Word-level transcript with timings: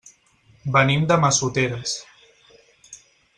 Venim 0.75 1.05
de 1.11 1.17
Massoteres. 1.25 1.93